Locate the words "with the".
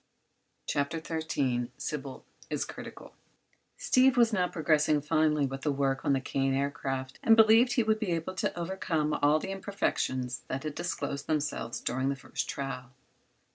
5.45-5.71